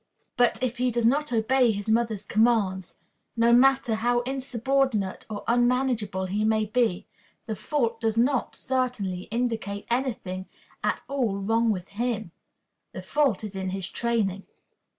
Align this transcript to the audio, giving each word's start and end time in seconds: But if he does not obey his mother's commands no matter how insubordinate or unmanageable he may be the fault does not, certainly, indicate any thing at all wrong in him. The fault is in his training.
But 0.35 0.57
if 0.63 0.77
he 0.77 0.89
does 0.89 1.05
not 1.05 1.31
obey 1.31 1.69
his 1.69 1.87
mother's 1.87 2.25
commands 2.25 2.97
no 3.37 3.53
matter 3.53 3.93
how 3.93 4.21
insubordinate 4.21 5.27
or 5.29 5.43
unmanageable 5.47 6.25
he 6.25 6.43
may 6.43 6.65
be 6.65 7.05
the 7.45 7.55
fault 7.55 8.01
does 8.01 8.17
not, 8.17 8.55
certainly, 8.55 9.25
indicate 9.29 9.85
any 9.91 10.13
thing 10.13 10.47
at 10.83 11.03
all 11.07 11.37
wrong 11.37 11.71
in 11.77 11.85
him. 11.85 12.31
The 12.93 13.03
fault 13.03 13.43
is 13.43 13.55
in 13.55 13.69
his 13.69 13.87
training. 13.87 14.47